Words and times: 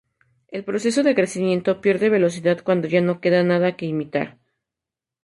El 0.47 0.63
proceso 0.63 1.03
de 1.03 1.13
crecimiento 1.13 1.79
pierde 1.79 2.09
velocidad 2.09 2.61
cuando 2.63 2.87
ya 2.87 3.01
no 3.01 3.21
queda 3.21 3.43
nada 3.43 3.77
que 3.77 3.85
imitar. 3.85 4.39